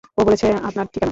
ও 0.17 0.25
বলেছে 0.27 0.47
আপনার 0.59 0.85
ঠিকানা! 0.85 0.99